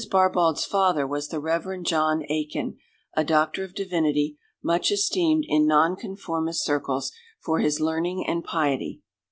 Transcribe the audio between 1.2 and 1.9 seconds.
the Rev.